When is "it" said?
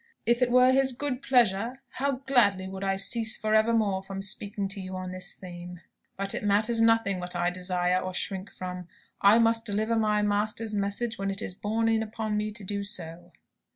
0.41-0.49, 6.33-6.43, 11.29-11.39